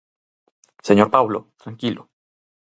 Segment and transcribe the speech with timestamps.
[0.87, 2.01] Señor Paulo, tranquilo.